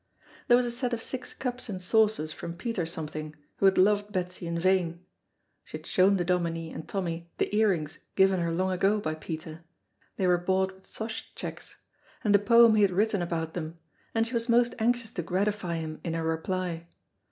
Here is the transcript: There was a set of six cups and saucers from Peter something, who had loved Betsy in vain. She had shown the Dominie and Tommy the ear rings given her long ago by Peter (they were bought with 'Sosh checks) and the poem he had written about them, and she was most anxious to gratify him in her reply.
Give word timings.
There 0.47 0.57
was 0.57 0.65
a 0.65 0.71
set 0.71 0.93
of 0.93 1.01
six 1.03 1.31
cups 1.31 1.69
and 1.69 1.79
saucers 1.79 2.31
from 2.31 2.55
Peter 2.55 2.87
something, 2.87 3.35
who 3.57 3.67
had 3.67 3.77
loved 3.77 4.11
Betsy 4.11 4.47
in 4.47 4.57
vain. 4.57 5.05
She 5.63 5.77
had 5.77 5.85
shown 5.85 6.17
the 6.17 6.25
Dominie 6.25 6.71
and 6.73 6.87
Tommy 6.87 7.29
the 7.37 7.55
ear 7.55 7.69
rings 7.69 7.99
given 8.15 8.39
her 8.39 8.51
long 8.51 8.71
ago 8.71 8.99
by 8.99 9.13
Peter 9.13 9.63
(they 10.17 10.25
were 10.25 10.39
bought 10.39 10.73
with 10.73 10.87
'Sosh 10.87 11.31
checks) 11.35 11.75
and 12.23 12.33
the 12.33 12.39
poem 12.39 12.73
he 12.73 12.81
had 12.81 12.89
written 12.89 13.21
about 13.21 13.53
them, 13.53 13.77
and 14.15 14.25
she 14.25 14.33
was 14.33 14.49
most 14.49 14.73
anxious 14.79 15.11
to 15.11 15.21
gratify 15.21 15.75
him 15.75 16.01
in 16.03 16.15
her 16.15 16.23
reply. 16.23 16.87